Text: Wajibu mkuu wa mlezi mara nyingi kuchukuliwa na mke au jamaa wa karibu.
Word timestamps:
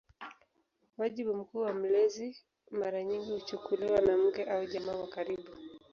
Wajibu 0.97 1.33
mkuu 1.35 1.59
wa 1.59 1.73
mlezi 1.73 2.37
mara 2.71 3.03
nyingi 3.03 3.31
kuchukuliwa 3.39 4.01
na 4.01 4.17
mke 4.17 4.43
au 4.43 4.65
jamaa 4.65 4.95
wa 4.95 5.07
karibu. 5.07 5.51